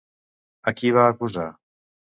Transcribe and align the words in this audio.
A 0.71 0.75
qui 0.79 0.95
va 0.99 1.07
acusar? 1.13 1.49